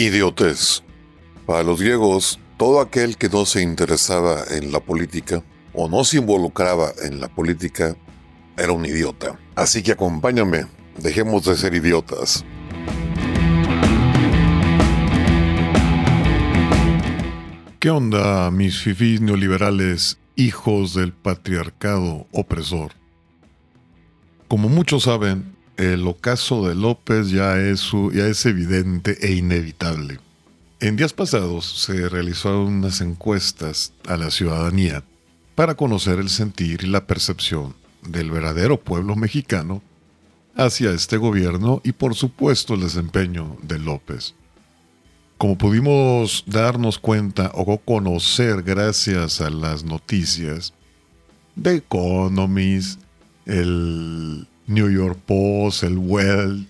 [0.00, 0.84] Idiotez.
[1.44, 5.42] Para los griegos, todo aquel que no se interesaba en la política
[5.74, 7.96] o no se involucraba en la política
[8.56, 9.40] era un idiota.
[9.56, 10.66] Así que acompáñame,
[10.98, 12.44] dejemos de ser idiotas.
[17.80, 22.92] ¿Qué onda, mis fifís neoliberales, hijos del patriarcado opresor?
[24.46, 30.18] Como muchos saben, el ocaso de López ya es, ya es evidente e inevitable.
[30.80, 35.04] En días pasados se realizaron unas encuestas a la ciudadanía
[35.54, 39.80] para conocer el sentir y la percepción del verdadero pueblo mexicano
[40.56, 44.34] hacia este gobierno y por supuesto el desempeño de López.
[45.36, 50.74] Como pudimos darnos cuenta o conocer gracias a las noticias
[51.54, 53.00] de Economist,
[53.46, 56.68] el New York Post, el Well,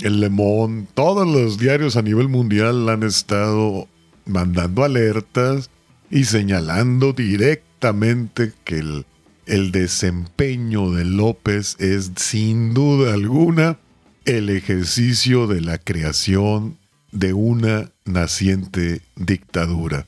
[0.00, 3.86] el Le Monde, todos los diarios a nivel mundial han estado
[4.24, 5.70] mandando alertas
[6.10, 9.06] y señalando directamente que el,
[9.46, 13.78] el desempeño de López es sin duda alguna
[14.24, 16.78] el ejercicio de la creación
[17.12, 20.06] de una naciente dictadura.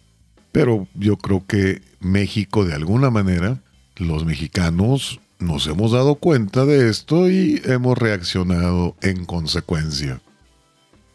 [0.53, 3.63] Pero yo creo que México de alguna manera,
[3.97, 10.21] los mexicanos nos hemos dado cuenta de esto y hemos reaccionado en consecuencia.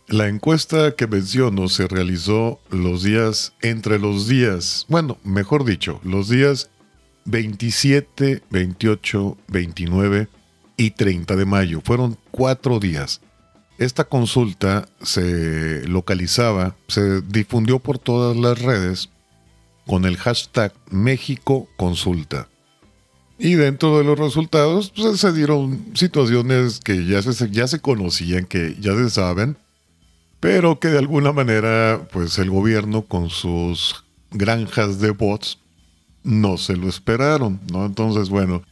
[0.07, 6.29] La encuesta que menciono se realizó los días, entre los días, bueno, mejor dicho, los
[6.29, 6.69] días
[7.25, 10.27] 27, 28, 29
[10.77, 11.81] y 30 de mayo.
[11.83, 13.21] Fueron cuatro días.
[13.77, 19.09] Esta consulta se localizaba, se difundió por todas las redes
[19.87, 22.47] con el hashtag México Consulta.
[23.37, 28.45] Y dentro de los resultados pues, se dieron situaciones que ya se, ya se conocían,
[28.45, 29.57] que ya se saben,
[30.39, 35.59] pero que de alguna manera pues el gobierno con sus granjas de bots
[36.23, 37.85] no se lo esperaron, ¿no?
[37.85, 38.63] Entonces, bueno,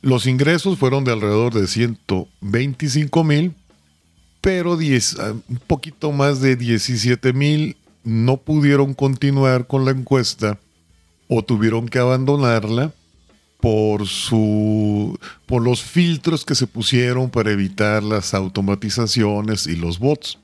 [0.00, 3.54] los ingresos fueron de alrededor de 125 mil
[4.44, 10.58] pero 10, ah, un poquito más de 17 mil no pudieron continuar con la encuesta
[11.28, 12.92] o tuvieron que abandonarla
[13.64, 20.38] por, su, por los filtros que se pusieron para evitar las automatizaciones y los bots.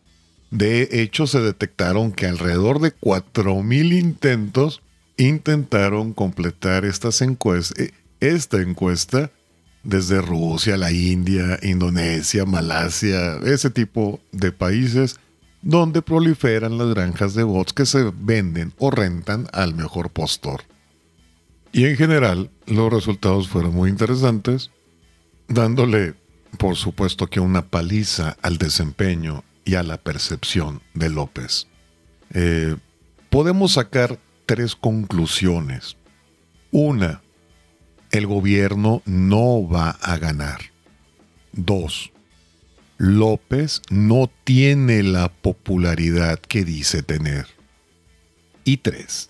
[0.51, 4.81] De hecho, se detectaron que alrededor de 4.000 intentos
[5.19, 9.31] intentaron completar eh, esta encuesta
[9.83, 15.21] desde Rusia, la India, Indonesia, Malasia, ese tipo de países
[15.61, 20.63] donde proliferan las granjas de bots que se venden o rentan al mejor postor.
[21.73, 24.71] Y en general, los resultados fueron muy interesantes,
[25.49, 26.15] dándole,
[26.59, 31.69] por supuesto, que una paliza al desempeño y a la percepción de López.
[32.35, 32.77] Eh,
[33.29, 35.97] podemos sacar tres conclusiones.
[36.73, 37.23] Una,
[38.11, 40.61] el gobierno no va a ganar.
[41.53, 42.13] 2.
[42.99, 47.47] López no tiene la popularidad que dice tener.
[48.65, 49.30] Y 3.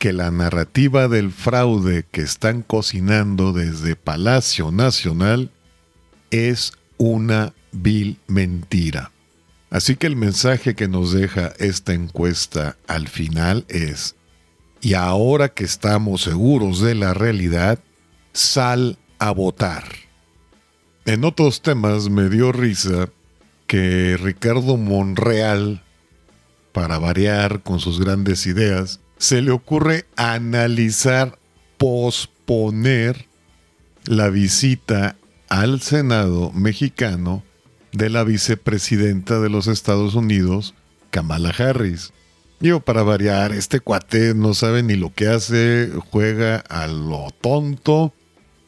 [0.00, 5.50] Que la narrativa del fraude que están cocinando desde Palacio Nacional
[6.30, 9.12] es una vil mentira.
[9.68, 14.16] Así que el mensaje que nos deja esta encuesta al final es,
[14.80, 17.78] y ahora que estamos seguros de la realidad,
[18.32, 19.84] sal a votar.
[21.04, 23.10] En otros temas me dio risa
[23.66, 25.84] que Ricardo Monreal,
[26.72, 31.38] para variar con sus grandes ideas, se le ocurre analizar,
[31.76, 33.26] posponer
[34.06, 35.16] la visita
[35.50, 37.44] al Senado mexicano
[37.92, 40.74] de la vicepresidenta de los Estados Unidos,
[41.10, 42.14] Kamala Harris.
[42.60, 48.14] Yo, para variar, este cuate no sabe ni lo que hace, juega a lo tonto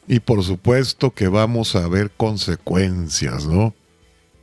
[0.07, 3.73] y por supuesto que vamos a ver consecuencias, ¿no?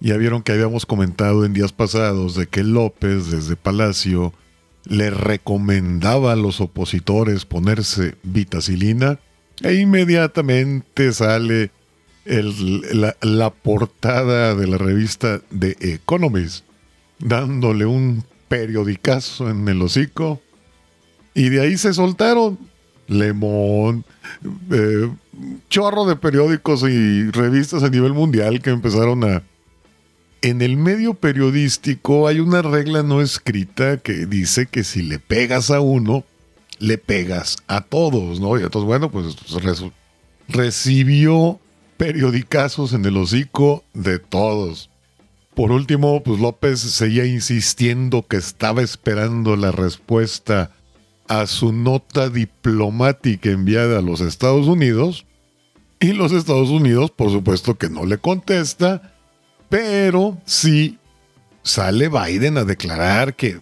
[0.00, 4.32] Ya vieron que habíamos comentado en días pasados de que López desde Palacio
[4.85, 9.19] le recomendaba a los opositores ponerse vitacilina
[9.62, 11.71] e inmediatamente sale
[12.25, 16.65] la, portada de la revista The Economist
[17.19, 20.41] dándole un periodicazo en el hocico
[21.35, 22.59] y de ahí se soltaron
[23.11, 24.05] Lemón,
[24.71, 25.11] eh,
[25.69, 29.43] chorro de periódicos y revistas a nivel mundial que empezaron a...
[30.42, 35.70] En el medio periodístico hay una regla no escrita que dice que si le pegas
[35.70, 36.25] a uno,
[36.78, 38.58] le pegas a todos, ¿no?
[38.58, 39.37] Y entonces, bueno, pues
[40.48, 41.60] recibió
[41.98, 44.88] periodicazos en el hocico de todos.
[45.54, 50.70] por último, pues López seguía insistiendo que estaba esperando la respuesta
[51.28, 55.26] a su nota diplomática enviada a los Estados Unidos.
[56.00, 59.12] Y los Estados Unidos, por supuesto que no le contesta,
[59.70, 60.99] pero sí
[61.62, 63.61] sale Biden a declarar que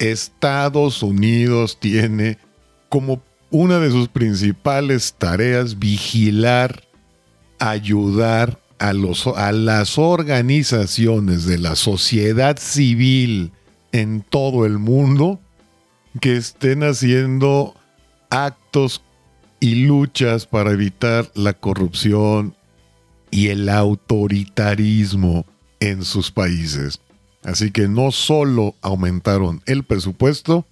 [0.00, 2.38] Estados Unidos tiene
[2.88, 6.82] como una de sus principales tareas vigilar,
[7.60, 13.52] ayudar a, los, a las organizaciones de la sociedad civil
[13.92, 15.38] en todo el mundo
[16.20, 17.74] que estén haciendo
[18.30, 19.02] actos
[19.60, 22.56] y luchas para evitar la corrupción
[23.32, 25.44] y el autoritarismo
[25.80, 27.00] en sus países.
[27.42, 30.64] Así que no solo aumentaron el presupuesto,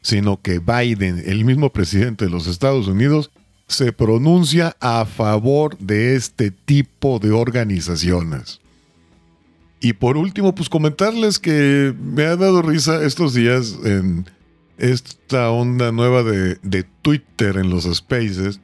[0.00, 3.30] sino que Biden, el mismo presidente de los Estados Unidos,
[3.66, 8.60] se pronuncia a favor de este tipo de organizaciones.
[9.80, 14.26] Y por último, pues comentarles que me ha dado risa estos días en
[14.78, 18.60] esta onda nueva de, de Twitter en los spaces,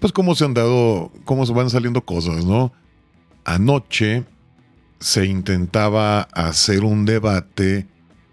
[0.00, 2.72] pues cómo se han dado, cómo se van saliendo cosas, ¿no?
[3.44, 4.24] Anoche
[5.00, 7.86] se intentaba hacer un debate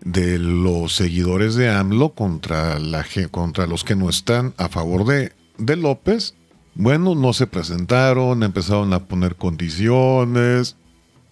[0.03, 5.33] de los seguidores de AMLO contra, la, contra los que no están a favor de,
[5.57, 6.35] de López.
[6.73, 10.77] Bueno, no se presentaron, empezaron a poner condiciones,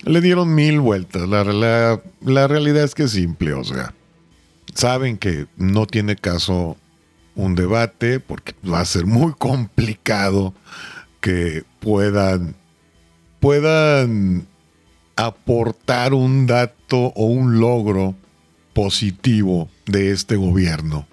[0.03, 1.27] le dieron mil vueltas.
[1.27, 3.93] La, la, la realidad es que es simple, o sea,
[4.73, 6.77] saben que no tiene caso
[7.39, 10.53] un debate porque va a ser muy complicado
[11.21, 12.55] que puedan
[13.39, 14.47] puedan
[15.15, 18.15] aportar un dato o un logro
[18.73, 21.07] positivo de este gobierno.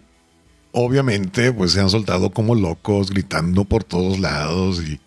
[0.72, 5.00] Obviamente, pues se han soltado como locos, gritando por todos lados y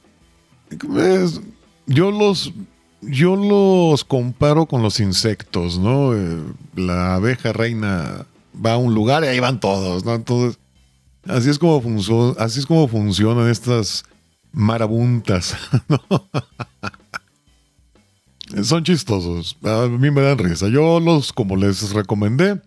[1.85, 2.53] yo los
[3.01, 6.13] yo los comparo con los insectos, ¿no?
[6.13, 6.43] Eh,
[6.75, 10.15] la abeja reina va a un lugar y ahí van todos, ¿no?
[10.15, 10.59] Entonces,
[11.29, 14.03] así es como funcionan estas
[14.51, 15.55] marabuntas.
[18.63, 19.57] Son chistosos.
[19.63, 20.67] A mí me dan risa.
[20.69, 22.59] Yo los, como les recomendé,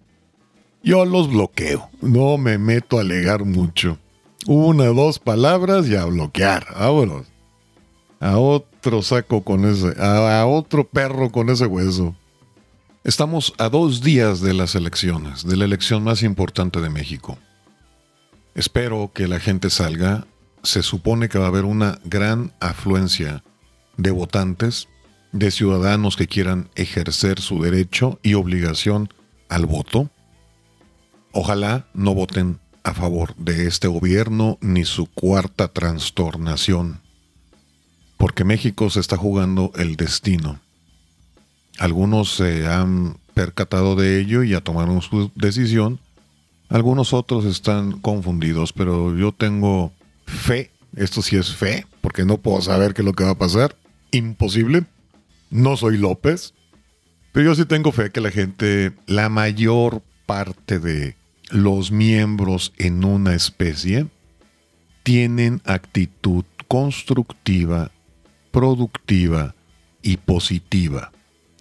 [0.83, 1.91] yo los bloqueo.
[2.01, 3.99] No me meto a alegar mucho.
[4.47, 6.67] Una, dos palabras y a bloquear.
[6.79, 7.27] Vámonos.
[8.21, 9.95] A otro saco con ese.
[10.01, 12.15] A, otro perro con ese hueso.
[13.05, 17.37] Estamos a dos días de las elecciones, de la elección más importante de México.
[18.55, 20.27] Espero que la gente salga.
[20.63, 23.43] Se supone que va a haber una gran afluencia
[23.97, 24.89] de votantes
[25.33, 29.13] de ciudadanos que quieran ejercer su derecho y obligación
[29.49, 30.11] al voto.
[31.33, 37.01] Ojalá no voten a favor de este gobierno ni su cuarta trastornación,
[38.19, 40.61] porque México se está jugando el destino.
[41.79, 46.01] Algunos se han percatado de ello y ya tomaron su decisión,
[46.73, 49.93] algunos otros están confundidos, pero yo tengo
[50.27, 53.39] fe, esto sí es fe, porque no puedo saber qué es lo que va a
[53.39, 53.77] pasar,
[54.11, 54.85] imposible
[55.53, 56.55] no soy López,
[57.31, 61.15] pero yo sí tengo fe que la gente, la mayor parte de
[61.51, 64.07] los miembros en una especie,
[65.03, 67.91] tienen actitud constructiva,
[68.51, 69.55] productiva
[70.01, 71.13] y positiva.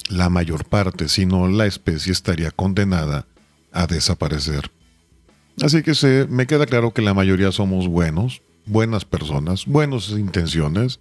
[0.09, 3.25] La mayor parte, si no, la especie estaría condenada
[3.73, 4.71] a desaparecer.
[5.61, 10.99] Así que se, me queda claro que la mayoría somos buenos, buenas personas, buenas intenciones,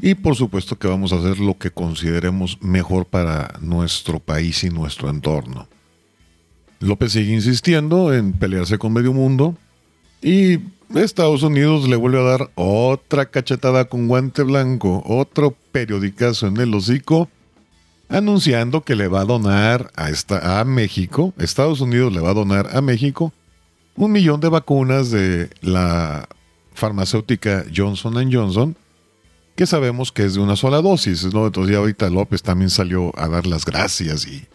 [0.00, 4.70] y por supuesto que vamos a hacer lo que consideremos mejor para nuestro país y
[4.70, 5.68] nuestro entorno.
[6.80, 9.56] López sigue insistiendo en pelearse con medio mundo
[10.20, 10.58] y
[10.94, 16.74] Estados Unidos le vuelve a dar otra cachetada con guante blanco, otro periodicazo en el
[16.74, 17.30] hocico,
[18.08, 22.80] anunciando que le va a donar a, México, Estados Unidos le va a donar a
[22.80, 23.32] México
[23.96, 26.28] un millón de vacunas de la
[26.74, 28.76] farmacéutica Johnson Johnson
[29.56, 31.46] que sabemos que es de una sola dosis, ¿no?
[31.46, 34.46] Entonces ya ahorita López también salió a dar las gracias y,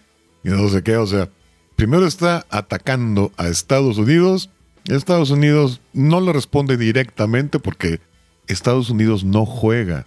[0.43, 1.27] no sé qué, o sea,
[1.75, 4.51] primero está atacando a Estados Unidos,
[4.85, 7.99] Estados Unidos no le responde directamente porque
[8.47, 10.05] Estados Unidos no juega,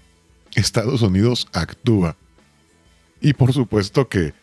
[0.55, 2.17] Estados Unidos actúa.
[3.25, 4.35] Y por supuesto que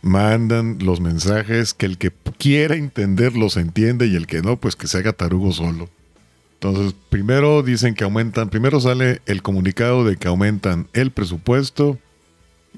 [0.00, 4.76] mandan los mensajes que el que quiera entender los entiende y el que no, pues
[4.76, 5.88] que se haga tarugo solo.
[6.54, 11.98] Entonces, primero dicen que aumentan, primero sale el comunicado de que aumentan el presupuesto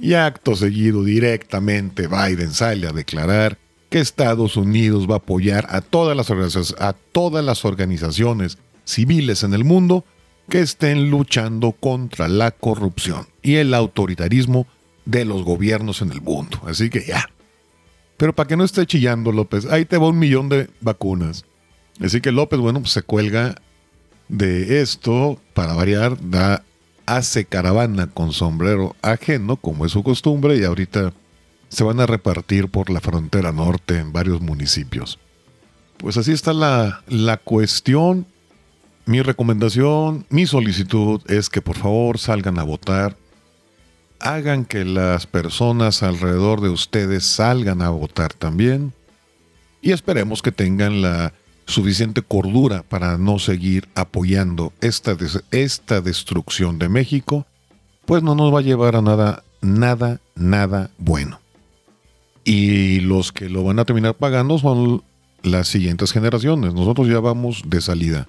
[0.00, 3.58] y acto seguido directamente Biden sale a declarar
[3.90, 9.42] que Estados Unidos va a apoyar a todas las organizaciones, a todas las organizaciones civiles
[9.42, 10.06] en el mundo
[10.48, 14.66] que estén luchando contra la corrupción y el autoritarismo
[15.04, 16.60] de los gobiernos en el mundo.
[16.66, 17.28] Así que ya.
[18.16, 21.44] Pero para que no esté chillando López, ahí te va un millón de vacunas.
[22.00, 23.56] Así que López, bueno, pues se cuelga
[24.28, 26.62] de esto, para variar, da,
[27.06, 31.12] hace caravana con sombrero ajeno, como es su costumbre, y ahorita
[31.68, 35.18] se van a repartir por la frontera norte en varios municipios.
[35.96, 38.26] Pues así está la, la cuestión.
[39.06, 43.16] Mi recomendación, mi solicitud es que por favor salgan a votar.
[44.20, 48.92] Hagan que las personas alrededor de ustedes salgan a votar también.
[49.82, 51.32] Y esperemos que tengan la
[51.70, 55.16] suficiente cordura para no seguir apoyando esta,
[55.50, 57.46] esta destrucción de México,
[58.04, 61.40] pues no nos va a llevar a nada, nada, nada bueno.
[62.44, 65.02] Y los que lo van a terminar pagando son
[65.42, 66.74] las siguientes generaciones.
[66.74, 68.28] Nosotros ya vamos de salida.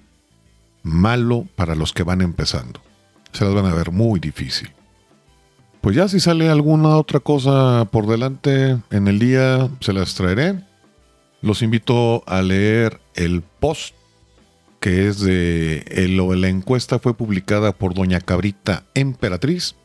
[0.83, 2.81] Malo para los que van empezando.
[3.33, 4.69] Se las van a ver muy difícil.
[5.81, 10.63] Pues ya si sale alguna otra cosa por delante en el día, se las traeré.
[11.41, 13.95] Los invito a leer el post
[14.79, 19.75] que es de la encuesta fue publicada por Doña Cabrita Emperatriz.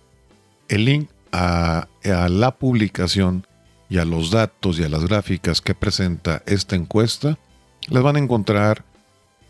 [0.69, 3.47] El link a, a la publicación
[3.91, 7.39] y a los datos y a las gráficas que presenta esta encuesta
[7.89, 8.85] las van a encontrar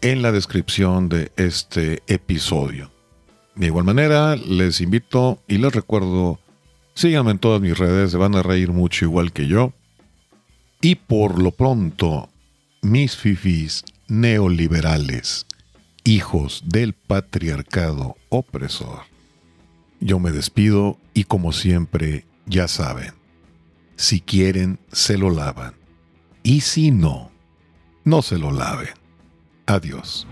[0.01, 2.96] en la descripción de este episodio.
[3.57, 6.39] De igual manera, les invito y les recuerdo,
[6.95, 9.73] síganme en todas mis redes, se van a reír mucho igual que yo.
[10.83, 12.29] Y por lo pronto,
[12.83, 15.47] mis fifis neoliberales,
[16.05, 19.01] hijos del patriarcado opresor.
[20.01, 23.15] Yo me despido y como siempre, ya saben,
[23.97, 25.75] si quieren, se lo lavan.
[26.43, 27.31] Y si no,
[28.05, 28.91] no se lo laven.
[29.65, 30.27] Adiós.